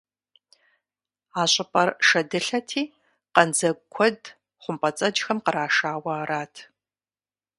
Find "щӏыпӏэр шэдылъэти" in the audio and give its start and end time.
1.51-2.83